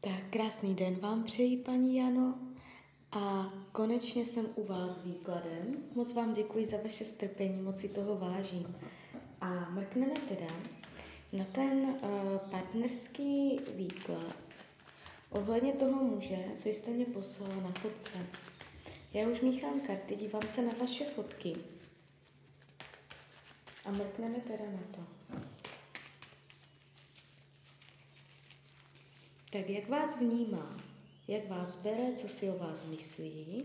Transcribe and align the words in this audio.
Tak 0.00 0.30
krásný 0.30 0.74
den 0.74 0.96
vám 0.96 1.24
přeji, 1.24 1.56
paní 1.56 1.96
Jano. 1.96 2.38
A 3.12 3.52
konečně 3.72 4.24
jsem 4.24 4.46
u 4.54 4.64
vás 4.64 4.92
s 4.92 5.04
výkladem. 5.04 5.76
Moc 5.94 6.12
vám 6.12 6.32
děkuji 6.32 6.66
za 6.66 6.76
vaše 6.84 7.04
strpení, 7.04 7.62
moc 7.62 7.80
si 7.80 7.88
toho 7.88 8.16
vážím. 8.16 8.76
A 9.40 9.70
mrkneme 9.70 10.14
teda 10.28 10.54
na 11.32 11.44
ten 11.44 11.72
uh, 11.72 12.50
partnerský 12.50 13.60
výklad 13.74 14.36
ohledně 15.30 15.72
toho 15.72 16.04
muže, 16.04 16.44
co 16.56 16.68
jste 16.68 16.90
mě 16.90 17.04
poslala 17.04 17.56
na 17.56 17.72
fotce. 17.72 18.26
Já 19.12 19.28
už 19.28 19.40
míchám 19.40 19.80
karty, 19.80 20.16
dívám 20.16 20.42
se 20.42 20.62
na 20.62 20.72
vaše 20.80 21.04
fotky 21.04 21.56
a 23.84 23.90
mrkneme 23.90 24.38
teda 24.40 24.64
na 24.64 24.82
to. 24.96 25.19
Tak 29.50 29.68
jak 29.70 29.88
vás 29.88 30.16
vnímá? 30.16 30.76
Jak 31.28 31.48
vás 31.48 31.82
bere, 31.82 32.12
co 32.12 32.28
si 32.28 32.50
o 32.50 32.58
vás 32.58 32.84
myslí? 32.84 33.64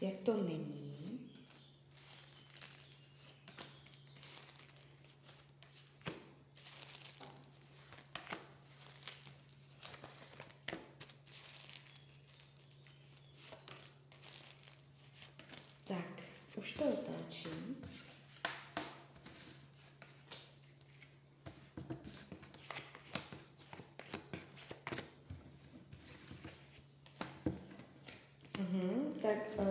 Jak 0.00 0.20
to 0.20 0.42
není? 0.42 1.20
Tak, 15.84 16.22
už 16.56 16.72
to 16.72 16.84
otáčím. 16.84 17.76
Mhm, 28.58 29.11
tak 29.22 29.58
uh, 29.58 29.66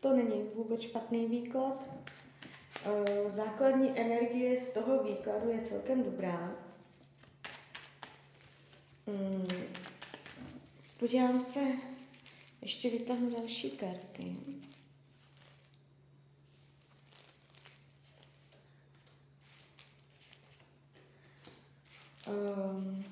to 0.00 0.16
není 0.16 0.42
vůbec 0.54 0.80
špatný 0.80 1.26
výklad. 1.26 1.86
Uh, 2.86 3.30
základní 3.30 4.00
energie 4.00 4.56
z 4.56 4.72
toho 4.72 5.04
výkladu 5.04 5.50
je 5.50 5.60
celkem 5.60 6.02
dobrá. 6.02 6.56
Um, 9.06 9.46
podívám 10.98 11.38
se, 11.38 11.60
ještě 12.62 12.90
vytáhnu 12.90 13.30
další 13.30 13.70
karty. 13.70 14.36
Um, 22.28 23.04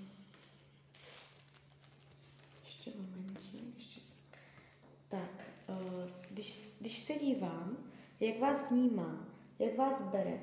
ještě 2.66 2.90
momentík, 2.96 3.74
ještě. 3.76 4.00
Tak, 5.08 5.30
uh, 5.68 6.10
když, 6.30 6.76
když 6.80 6.97
se 7.08 7.14
dívám, 7.14 7.76
jak 8.20 8.40
vás 8.40 8.70
vnímá, 8.70 9.28
jak 9.58 9.76
vás 9.76 10.02
bere, 10.02 10.40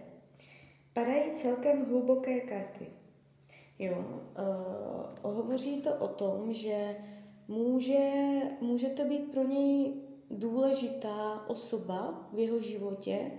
padají 0.93 1.31
celkem 1.31 1.85
hluboké 1.85 2.39
karty. 2.39 2.87
Jo, 3.79 4.05
uh, 5.23 5.33
hovoří 5.33 5.81
to 5.81 5.95
o 5.95 6.07
tom, 6.07 6.53
že 6.53 6.95
může, 7.47 8.11
můžete 8.61 9.05
být 9.05 9.31
pro 9.31 9.43
něj 9.43 9.93
důležitá 10.31 11.45
osoba 11.47 12.29
v 12.33 12.39
jeho 12.39 12.59
životě, 12.59 13.31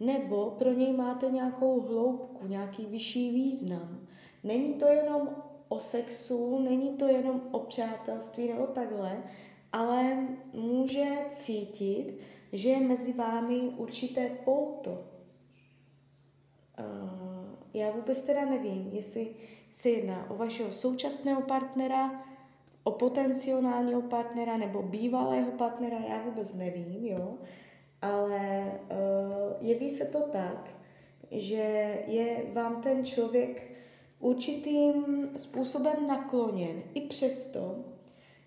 nebo 0.00 0.50
pro 0.50 0.72
něj 0.72 0.92
máte 0.92 1.30
nějakou 1.30 1.80
hloubku, 1.80 2.46
nějaký 2.46 2.86
vyšší 2.86 3.30
význam. 3.30 4.06
Není 4.44 4.74
to 4.74 4.86
jenom 4.86 5.28
o 5.68 5.78
sexu, 5.78 6.58
není 6.58 6.96
to 6.96 7.08
jenom 7.08 7.42
o 7.50 7.58
přátelství 7.58 8.48
nebo 8.48 8.66
takhle, 8.66 9.22
ale 9.74 10.28
může 10.52 11.04
cítit, 11.28 12.18
že 12.52 12.68
je 12.68 12.80
mezi 12.80 13.12
vámi 13.12 13.60
určité 13.76 14.30
pouto. 14.44 14.90
Uh, 16.78 17.48
já 17.74 17.90
vůbec 17.90 18.22
teda 18.22 18.44
nevím, 18.44 18.90
jestli 18.92 19.34
se 19.70 19.88
jedná 19.88 20.30
o 20.30 20.36
vašeho 20.36 20.72
současného 20.72 21.42
partnera, 21.42 22.24
o 22.84 22.90
potenciálního 22.90 24.02
partnera 24.02 24.56
nebo 24.56 24.82
bývalého 24.82 25.50
partnera, 25.50 25.98
já 25.98 26.22
vůbec 26.22 26.54
nevím, 26.54 27.04
jo. 27.06 27.34
Ale 28.02 28.72
uh, 28.90 29.66
jeví 29.66 29.90
se 29.90 30.04
to 30.04 30.20
tak, 30.20 30.74
že 31.30 32.02
je 32.06 32.44
vám 32.52 32.82
ten 32.82 33.04
člověk 33.04 33.76
určitým 34.18 35.28
způsobem 35.36 36.06
nakloněn, 36.06 36.82
i 36.94 37.00
přesto, 37.00 37.93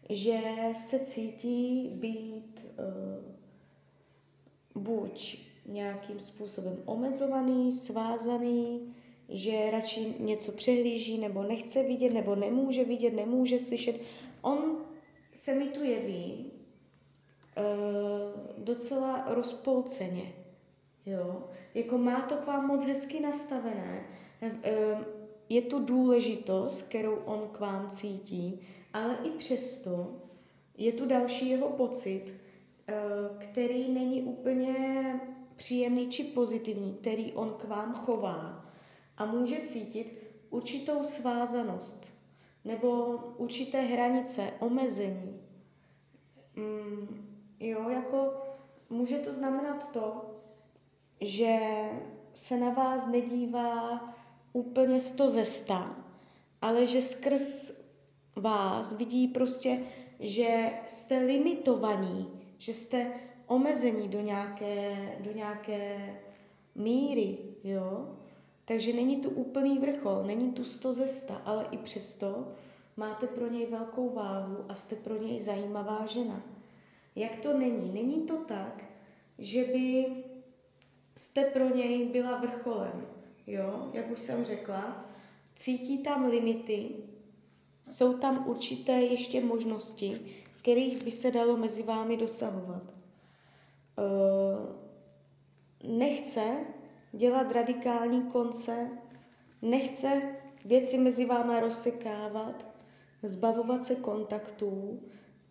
že 0.10 0.40
se 0.74 1.00
cítí 1.00 1.90
být 1.94 2.66
uh, 2.80 4.84
buď 4.84 5.38
nějakým 5.66 6.20
způsobem 6.20 6.78
omezovaný, 6.86 7.72
svázaný, 7.72 8.94
že 9.30 9.72
radši 9.72 10.14
něco 10.20 10.52
přehlíží, 10.52 11.18
nebo 11.18 11.44
nechce 11.44 11.84
vidět, 11.84 12.14
nebo 12.14 12.36
nemůže 12.36 12.84
vidět, 12.84 13.14
nemůže 13.14 13.60
slyšet. 13.60 14.02
On 14.42 14.78
se 15.34 15.56
mi 15.56 15.68
tu 15.68 15.84
jeví 15.84 16.52
uh, 17.58 18.64
docela 18.64 19.26
rozpolceně. 19.28 20.34
Jo? 21.06 21.44
Jako 21.74 21.98
má 21.98 22.22
to 22.22 22.36
k 22.36 22.48
vám 22.48 22.68
moc 22.68 22.86
hezky 22.86 23.20
nastavené. 23.20 24.06
Uh, 24.42 24.52
je 25.50 25.62
tu 25.62 25.80
důležitost, 25.80 26.82
kterou 26.82 27.16
on 27.16 27.50
k 27.52 27.60
vám 27.60 27.90
cítí, 27.90 28.62
ale 28.98 29.18
i 29.24 29.30
přesto 29.30 30.22
je 30.78 30.92
tu 30.92 31.06
další 31.06 31.50
jeho 31.50 31.70
pocit, 31.70 32.24
uh, 32.32 33.38
který 33.38 33.92
není 33.92 34.22
úplně 34.24 34.76
příjemný 35.56 36.08
či 36.08 36.24
pozitivní, 36.24 36.94
který 36.94 37.34
on 37.34 37.54
k 37.54 37.64
vám 37.64 37.96
chová 37.96 38.66
a 39.18 39.26
může 39.26 39.60
cítit 39.60 40.14
určitou 40.50 41.04
svázanost 41.04 42.14
nebo 42.66 43.18
určité 43.38 43.82
hranice, 43.82 44.54
omezení. 44.60 45.42
Mm, 46.56 47.28
jo, 47.60 47.90
jako 47.90 48.34
může 48.90 49.18
to 49.18 49.34
znamenat 49.34 49.92
to, 49.92 50.36
že 51.22 51.60
se 52.34 52.58
na 52.58 52.70
vás 52.70 53.08
nedívá 53.08 54.02
úplně 54.54 55.00
sto 55.00 55.30
ze 55.30 55.46
sta, 55.46 55.96
ale 56.62 56.88
že 56.88 57.02
skrz 57.02 57.72
vás 58.38 58.94
vidí 58.94 59.28
prostě, 59.28 59.80
že 60.20 60.72
jste 60.86 61.18
limitovaní, 61.18 62.28
že 62.58 62.74
jste 62.74 63.12
omezení 63.48 64.08
do 64.08 64.22
nějaké, 64.22 64.96
do 65.20 65.32
nějaké 65.32 66.16
míry, 66.76 67.38
jo. 67.64 68.16
Takže 68.66 68.94
není 68.94 69.18
tu 69.18 69.30
úplný 69.30 69.80
vrchol, 69.80 70.24
není 70.24 70.52
tu 70.52 70.64
sto 70.64 70.94
ze 70.94 71.08
sta, 71.08 71.42
ale 71.46 71.68
i 71.72 71.78
přesto 71.78 72.48
máte 72.98 73.28
pro 73.28 73.48
něj 73.48 73.66
velkou 73.66 74.10
váhu 74.10 74.58
a 74.70 74.76
jste 74.76 74.96
pro 74.96 75.24
něj 75.24 75.40
zajímavá 75.40 76.06
žena. 76.06 76.42
Jak 77.16 77.38
to 77.38 77.58
není? 77.58 77.92
Není 77.94 78.22
to 78.22 78.38
tak, 78.38 78.84
že 79.38 79.64
by 79.64 80.06
jste 81.16 81.44
pro 81.44 81.76
něj 81.76 82.08
byla 82.08 82.38
vrcholem, 82.38 83.08
jo, 83.48 83.90
jak 83.94 84.12
už 84.12 84.20
jsem 84.20 84.46
řekla, 84.46 85.06
cítí 85.56 85.98
tam 85.98 86.30
limity, 86.30 86.90
jsou 87.88 88.18
tam 88.18 88.48
určité 88.48 88.92
ještě 88.92 89.46
možnosti, 89.46 90.20
kterých 90.58 91.04
by 91.04 91.12
se 91.12 91.32
dalo 91.32 91.58
mezi 91.58 91.84
vámi 91.84 92.18
dosahovat. 92.18 92.84
Uh, 92.84 94.76
nechce 95.98 96.58
dělat 97.12 97.52
radikální 97.52 98.22
konce, 98.22 98.90
nechce 99.62 100.22
věci 100.66 100.98
mezi 100.98 101.26
váma 101.26 101.60
rozsekávat, 101.60 102.66
zbavovat 103.24 103.84
se 103.84 103.96
kontaktů 103.96 105.00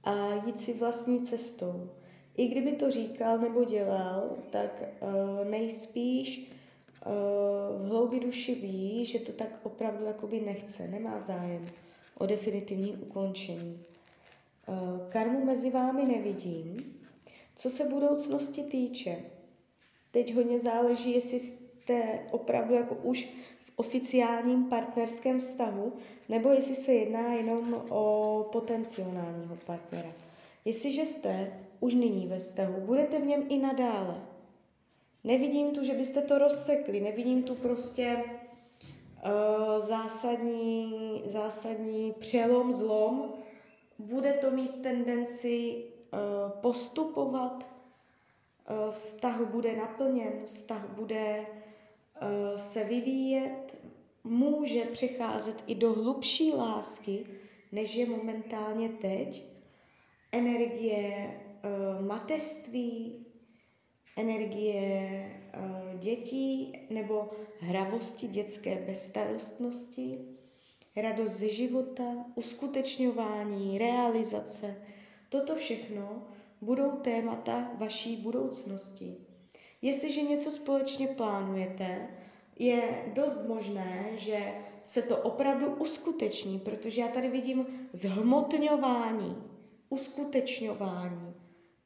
a 0.05 0.34
jít 0.46 0.58
si 0.58 0.72
vlastní 0.72 1.20
cestou. 1.20 1.90
I 2.37 2.46
kdyby 2.46 2.72
to 2.72 2.90
říkal 2.90 3.38
nebo 3.38 3.64
dělal, 3.64 4.37
tak 4.50 4.82
uh, 5.00 5.50
nejspíš 5.50 6.52
uh, 7.06 7.87
v 7.87 7.88
hloubi 7.88 8.20
duši 8.20 8.55
ví, 8.55 9.06
že 9.06 9.19
to 9.19 9.32
tak 9.32 9.61
opravdu 9.62 10.05
jakoby 10.05 10.40
nechce, 10.40 10.88
nemá 10.88 11.20
zájem 11.20 11.66
o 12.18 12.26
definitivní 12.26 12.96
ukončení. 12.96 13.80
Uh, 14.68 15.08
karmu 15.08 15.44
mezi 15.44 15.70
vámi 15.70 16.04
nevidím. 16.04 16.96
Co 17.56 17.70
se 17.70 17.84
budoucnosti 17.84 18.62
týče, 18.62 19.16
teď 20.10 20.34
hodně 20.34 20.60
záleží, 20.60 21.14
jestli 21.14 21.40
jste 21.40 22.20
opravdu 22.30 22.74
jako 22.74 22.94
už 22.94 23.24
v 23.64 23.72
oficiálním 23.76 24.64
partnerském 24.64 25.38
vztahu, 25.38 25.92
nebo 26.28 26.48
jestli 26.48 26.74
se 26.74 26.92
jedná 26.92 27.32
jenom 27.32 27.84
o 27.88 28.48
potenciálního 28.52 29.56
partnera. 29.66 30.12
Jestliže 30.64 31.06
jste 31.06 31.60
už 31.80 31.94
nyní 31.94 32.26
ve 32.26 32.38
vztahu, 32.38 32.80
budete 32.80 33.20
v 33.20 33.26
něm 33.26 33.46
i 33.48 33.58
nadále. 33.58 34.22
Nevidím 35.24 35.70
tu, 35.70 35.84
že 35.84 35.92
byste 35.92 36.22
to 36.22 36.38
rozsekli, 36.38 37.00
nevidím 37.00 37.42
tu 37.42 37.54
prostě 37.54 38.24
zásadní, 39.78 41.23
zásadní 41.26 42.14
přelom, 42.19 42.73
zlom, 42.73 43.32
bude 43.99 44.32
to 44.32 44.50
mít 44.50 44.82
tendenci 44.82 45.84
uh, 45.84 46.61
postupovat, 46.61 47.69
uh, 48.70 48.93
vztah 48.93 49.40
bude 49.40 49.76
naplněn, 49.76 50.32
vztah 50.44 50.88
bude 50.88 51.46
se 52.56 52.84
vyvíjet, 52.84 53.78
může 54.25 54.84
přecházet 54.84 55.64
i 55.67 55.75
do 55.75 55.93
hlubší 55.93 56.52
lásky, 56.52 57.26
než 57.73 57.94
je 57.94 58.06
momentálně 58.06 58.88
teď. 58.88 59.43
Energie 60.32 61.40
mateřství, 62.00 63.26
energie 64.16 65.32
uh, 65.56 65.98
dětí 65.98 66.72
nebo 66.90 67.30
hravosti 67.60 68.26
dětské 68.28 68.84
bezstarostnosti, 68.86 70.18
radost 70.96 71.32
ze 71.32 71.48
života, 71.48 72.24
uskutečňování, 72.34 73.78
realizace. 73.78 74.76
Toto 75.28 75.54
všechno 75.54 76.26
budou 76.60 76.90
témata 76.90 77.70
vaší 77.74 78.16
budoucnosti. 78.16 79.16
Jestliže 79.82 80.22
něco 80.22 80.50
společně 80.50 81.08
plánujete, 81.08 82.08
je 82.58 83.12
dost 83.14 83.46
možné, 83.48 84.10
že 84.14 84.54
se 84.82 85.02
to 85.02 85.16
opravdu 85.16 85.66
uskuteční, 85.74 86.58
protože 86.58 87.00
já 87.00 87.08
tady 87.08 87.28
vidím 87.28 87.66
zhmotňování, 87.92 89.36
uskutečňování. 89.88 91.34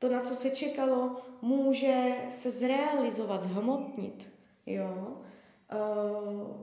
To, 0.00 0.08
na 0.08 0.20
co 0.20 0.34
se 0.34 0.50
čekalo, 0.50 1.16
může 1.42 2.14
se 2.28 2.50
zrealizovat, 2.50 3.40
zhmotnit. 3.40 4.28
Jo? 4.66 5.16
Uh, 5.72 6.56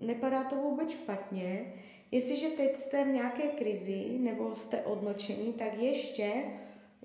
nepadá 0.00 0.44
to 0.44 0.56
vůbec 0.56 0.90
špatně. 0.90 1.74
Jestliže 2.10 2.48
teď 2.48 2.74
jste 2.74 3.04
v 3.04 3.08
nějaké 3.08 3.42
krizi 3.42 4.18
nebo 4.18 4.54
jste 4.54 4.82
odmlčení, 4.82 5.52
tak 5.52 5.78
ještě 5.78 6.44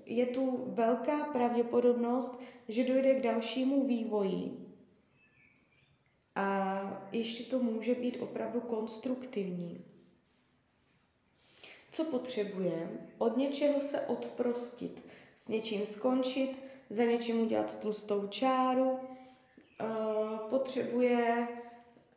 je 0.06 0.26
tu 0.26 0.64
velká 0.66 1.24
pravděpodobnost, 1.24 2.42
že 2.68 2.84
dojde 2.84 3.14
k 3.14 3.22
dalšímu 3.22 3.86
vývoji. 3.86 4.66
A 6.34 7.08
ještě 7.12 7.44
to 7.44 7.58
může 7.58 7.94
být 7.94 8.16
opravdu 8.20 8.60
konstruktivní. 8.60 9.84
Co 11.94 12.04
potřebujeme? 12.04 12.90
Od 13.18 13.36
něčeho 13.36 13.80
se 13.80 14.00
odprostit, 14.00 15.04
s 15.36 15.48
něčím 15.48 15.84
skončit, 15.86 16.58
za 16.90 17.04
něčím 17.04 17.40
udělat 17.40 17.78
tlustou 17.78 18.26
čáru, 18.26 18.90
uh, 18.90 18.98
potřebuje 20.50 21.48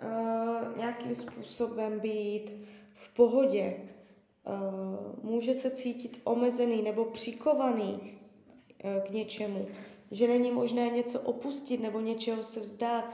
uh, 0.03 0.77
nějakým 0.77 1.15
způsobem 1.15 1.99
být 1.99 2.51
v 2.93 3.13
pohodě, 3.13 3.77
uh, 4.47 5.31
může 5.31 5.53
se 5.53 5.71
cítit 5.71 6.21
omezený 6.23 6.81
nebo 6.81 7.05
přikovaný 7.05 8.19
k 9.07 9.09
něčemu, 9.09 9.67
že 10.11 10.27
není 10.27 10.51
možné 10.51 10.89
něco 10.89 11.19
opustit 11.19 11.81
nebo 11.81 11.99
něčeho 11.99 12.43
se 12.43 12.59
vzdát. 12.59 13.05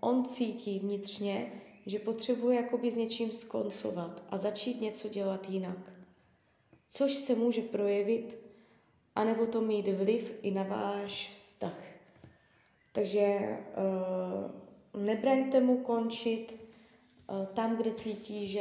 On 0.00 0.24
cítí 0.24 0.78
vnitřně, 0.78 1.52
že 1.86 1.98
potřebuje 1.98 2.56
jakoby 2.56 2.90
s 2.90 2.96
něčím 2.96 3.32
skoncovat 3.32 4.22
a 4.30 4.38
začít 4.38 4.80
něco 4.80 5.08
dělat 5.08 5.50
jinak. 5.50 5.92
Což 6.88 7.14
se 7.14 7.34
může 7.34 7.62
projevit, 7.62 8.38
anebo 9.14 9.46
to 9.46 9.60
mít 9.60 9.88
vliv 9.88 10.38
i 10.42 10.50
na 10.50 10.62
váš 10.62 11.30
vztah. 11.30 11.78
Takže 12.92 13.58
uh, 14.94 15.02
nebraňte 15.02 15.60
mu 15.60 15.76
končit 15.76 16.54
uh, 17.30 17.46
tam, 17.46 17.76
kde 17.76 17.92
cítí, 17.92 18.48
že 18.48 18.60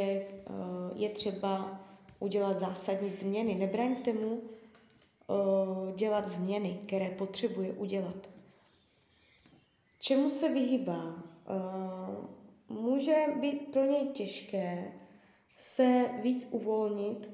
uh, 0.49 1.01
je 1.01 1.09
třeba 1.09 1.79
udělat 2.19 2.57
zásadní 2.57 3.09
změny. 3.09 3.55
Nebraňte 3.55 4.13
mu 4.13 4.41
dělat 5.95 6.27
změny, 6.27 6.79
které 6.85 7.09
potřebuje 7.09 7.71
udělat. 7.73 8.29
Čemu 9.99 10.29
se 10.29 10.49
vyhýbá? 10.49 11.23
Může 12.79 13.15
být 13.39 13.71
pro 13.71 13.85
něj 13.85 14.07
těžké 14.07 14.93
se 15.55 16.05
víc 16.21 16.47
uvolnit 16.51 17.29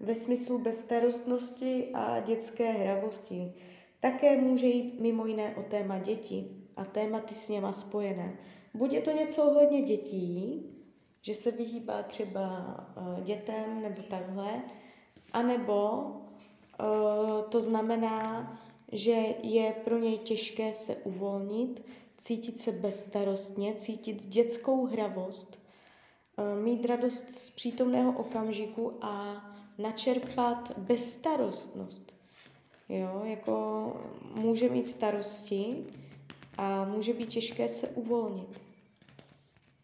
ve 0.00 0.14
smyslu 0.14 0.58
bezstarostnosti 0.58 1.88
a 1.94 2.20
dětské 2.20 2.72
hravosti. 2.72 3.52
Také 4.00 4.40
může 4.40 4.66
jít 4.66 5.00
mimo 5.00 5.26
jiné 5.26 5.56
o 5.56 5.62
téma 5.62 5.98
děti 5.98 6.50
a 6.76 6.84
tématy 6.84 7.34
s 7.34 7.48
něma 7.48 7.72
spojené. 7.72 8.36
Buď 8.74 8.92
je 8.92 9.00
to 9.00 9.10
něco 9.10 9.44
ohledně 9.44 9.82
dětí, 9.82 10.62
že 11.22 11.34
se 11.34 11.50
vyhýbá 11.50 12.02
třeba 12.02 12.76
uh, 12.96 13.20
dětem 13.20 13.82
nebo 13.82 14.02
takhle, 14.02 14.62
anebo 15.32 15.90
uh, 15.92 17.42
to 17.48 17.60
znamená, 17.60 18.52
že 18.92 19.24
je 19.42 19.74
pro 19.84 19.98
něj 19.98 20.18
těžké 20.18 20.72
se 20.72 20.96
uvolnit, 20.96 21.82
cítit 22.16 22.58
se 22.58 22.72
bezstarostně, 22.72 23.74
cítit 23.74 24.26
dětskou 24.26 24.86
hravost, 24.86 25.58
uh, 26.38 26.62
mít 26.62 26.84
radost 26.84 27.30
z 27.30 27.50
přítomného 27.50 28.12
okamžiku 28.12 28.92
a 29.00 29.44
načerpat 29.78 30.78
bezstarostnost. 30.78 32.14
Jo, 32.88 33.22
jako 33.24 33.96
může 34.34 34.68
mít 34.68 34.88
starosti 34.88 35.86
a 36.58 36.84
může 36.84 37.12
být 37.12 37.28
těžké 37.28 37.68
se 37.68 37.88
uvolnit. 37.88 38.60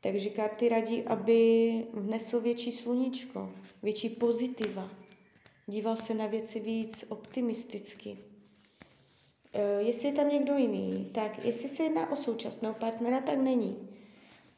Takže 0.00 0.31
karty 0.31 0.69
radí, 0.69 1.03
aby 1.03 1.87
vnesl 1.93 2.41
větší 2.41 2.73
sluníčko, 2.73 3.53
větší 3.83 4.09
pozitiva. 4.09 4.91
Díval 5.67 5.97
se 5.97 6.15
na 6.15 6.26
věci 6.26 6.61
víc 6.61 7.05
optimisticky. 7.09 8.30
E, 9.52 9.82
jestli 9.82 10.08
je 10.08 10.14
tam 10.14 10.29
někdo 10.29 10.56
jiný, 10.56 11.11
tak 11.12 11.44
jestli 11.44 11.69
se 11.69 11.82
jedná 11.82 12.12
o 12.12 12.17
současného 12.17 12.75
partnera, 12.75 13.20
tak 13.20 13.38
není. 13.38 13.88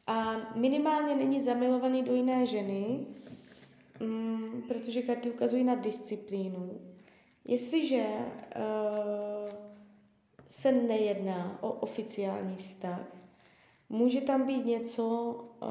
A 0.07 0.35
minimálně 0.55 1.15
není 1.15 1.41
zamilovaný 1.41 2.03
do 2.03 2.15
jiné 2.15 2.45
ženy, 2.45 3.05
mm, 3.99 4.63
protože 4.67 5.01
karty 5.01 5.31
ukazují 5.31 5.63
na 5.63 5.75
disciplínu. 5.75 6.81
Jestliže 7.45 8.05
uh, 8.55 9.49
se 10.47 10.71
nejedná 10.71 11.57
o 11.61 11.71
oficiální 11.71 12.55
vztah, 12.55 13.01
může 13.89 14.21
tam 14.21 14.47
být 14.47 14.65
něco 14.65 15.35
uh, 15.61 15.69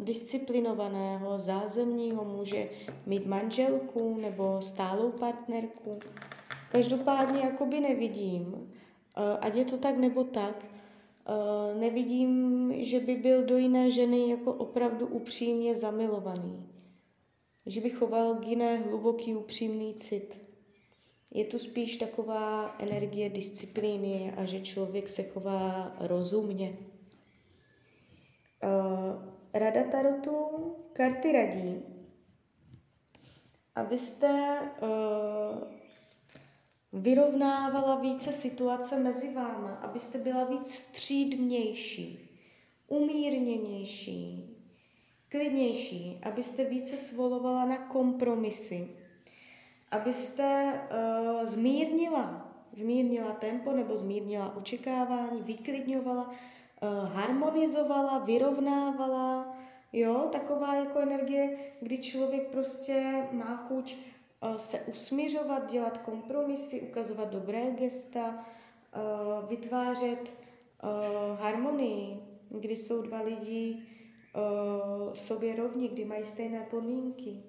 disciplinovaného, 0.00 1.38
zázemního, 1.38 2.24
může 2.24 2.68
mít 3.06 3.26
manželku 3.26 4.16
nebo 4.20 4.60
stálou 4.60 5.10
partnerku. 5.10 5.98
Každopádně 6.74 7.40
jakoby 7.40 7.80
nevidím, 7.80 8.46
uh, 8.46 8.64
ať 9.40 9.54
je 9.54 9.64
to 9.64 9.78
tak 9.78 9.96
nebo 9.96 10.24
tak, 10.24 10.64
uh, 10.64 11.80
nevidím, 11.80 12.72
že 12.84 13.00
by 13.00 13.16
byl 13.16 13.44
do 13.44 13.56
jiné 13.56 13.90
ženy 13.90 14.30
jako 14.30 14.52
opravdu 14.52 15.06
upřímně 15.06 15.74
zamilovaný 15.74 16.74
že 17.66 17.80
by 17.80 17.90
choval 17.90 18.34
k 18.34 18.46
jiné 18.46 18.76
hluboký 18.76 19.34
upřímný 19.34 19.94
cit. 19.94 20.40
Je 21.30 21.44
tu 21.44 21.58
spíš 21.58 21.96
taková 21.96 22.76
energie 22.78 23.30
disciplíny 23.30 24.34
a 24.36 24.44
že 24.44 24.60
člověk 24.60 25.08
se 25.08 25.22
chová 25.22 25.96
rozumně. 26.00 26.76
Uh, 28.64 29.32
rada 29.54 29.84
Tarotu, 29.84 30.46
karty 30.92 31.32
radí, 31.32 31.82
abyste 33.74 34.60
vyrovnávala 36.94 37.94
více 37.94 38.32
situace 38.32 38.98
mezi 38.98 39.34
váma, 39.34 39.78
abyste 39.82 40.18
byla 40.18 40.44
víc 40.44 40.74
střídmější, 40.74 42.30
umírněnější, 42.88 44.50
klidnější, 45.28 46.20
abyste 46.22 46.64
více 46.64 46.96
svolovala 46.96 47.64
na 47.64 47.76
kompromisy, 47.76 48.88
abyste 49.90 50.72
uh, 50.72 51.46
zmírnila, 51.46 52.52
zmírnila 52.72 53.32
tempo 53.32 53.72
nebo 53.72 53.96
zmírnila 53.96 54.56
očekávání, 54.56 55.42
vyklidňovala, 55.42 56.28
uh, 56.28 57.08
harmonizovala, 57.08 58.18
vyrovnávala, 58.18 59.56
jo, 59.92 60.28
taková 60.32 60.74
jako 60.74 60.98
energie, 60.98 61.58
kdy 61.80 61.98
člověk 61.98 62.50
prostě 62.50 63.26
má 63.32 63.56
chuť 63.56 63.96
se 64.56 64.80
usmířovat, 64.80 65.70
dělat 65.70 65.98
kompromisy, 65.98 66.80
ukazovat 66.80 67.28
dobré 67.28 67.70
gesta, 67.70 68.46
vytvářet 69.48 70.34
harmonii, 71.34 72.22
kdy 72.48 72.76
jsou 72.76 73.02
dva 73.02 73.20
lidi 73.20 73.82
sobě 75.14 75.56
rovni, 75.56 75.88
kdy 75.88 76.04
mají 76.04 76.24
stejné 76.24 76.60
podmínky. 76.70 77.42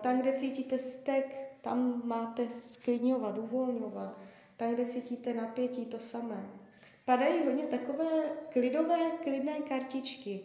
Tam, 0.00 0.20
kde 0.20 0.32
cítíte 0.32 0.78
stek, 0.78 1.56
tam 1.60 2.02
máte 2.04 2.50
sklidňovat, 2.50 3.38
uvolňovat. 3.38 4.18
Tam, 4.56 4.74
kde 4.74 4.84
cítíte 4.84 5.34
napětí, 5.34 5.86
to 5.86 5.98
samé. 5.98 6.50
Padají 7.04 7.44
hodně 7.44 7.64
takové 7.66 8.22
klidové, 8.52 9.10
klidné 9.10 9.60
kartičky. 9.60 10.40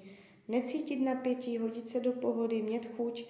Necítit 0.47 1.01
napětí, 1.01 1.57
hodit 1.57 1.87
se 1.87 1.99
do 1.99 2.11
pohody, 2.11 2.61
mít 2.61 2.95
chuť, 2.95 3.25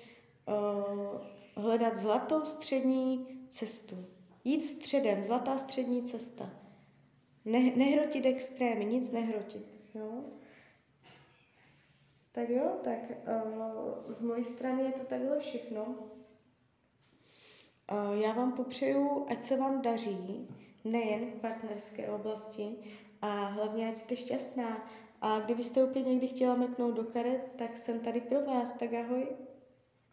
hledat 1.62 1.96
zlatou 1.96 2.46
střední 2.46 3.28
cestu. 3.48 4.06
Jít 4.44 4.62
středem, 4.62 5.24
zlatá 5.24 5.58
střední 5.58 6.04
cesta. 6.04 6.50
Ne, 7.46 7.60
nehrotit 7.76 8.26
extrémy, 8.26 8.86
nic 8.86 9.12
nehrotit. 9.12 9.66
Jo? 9.94 10.24
Tak 12.32 12.50
jo, 12.50 12.72
tak 12.84 13.00
uh, 13.10 14.12
z 14.12 14.22
mojej 14.22 14.44
strany 14.44 14.84
je 14.84 14.92
to 14.92 15.04
takhle 15.04 15.40
všechno. 15.40 15.86
Uh, 17.92 18.22
já 18.22 18.34
vám 18.34 18.52
popřeju, 18.52 19.26
ať 19.30 19.42
se 19.42 19.58
vám 19.58 19.82
daří, 19.82 20.48
nejen 20.84 21.26
v 21.26 21.42
partnerské 21.42 22.12
oblasti, 22.12 22.76
a 23.22 23.46
hlavně 23.46 23.90
ať 23.90 23.98
jste 23.98 24.16
šťastná. 24.16 24.88
A 25.22 25.40
kdybyste 25.40 25.84
opět 25.84 26.08
někdy 26.08 26.28
chtěla 26.28 26.56
mrknout 26.56 26.96
do 26.96 27.04
karet, 27.04 27.52
tak 27.56 27.78
jsem 27.78 28.00
tady 28.00 28.22
pro 28.22 28.46
vás, 28.46 28.74
tak 28.74 28.94
ahoj. 28.94 29.28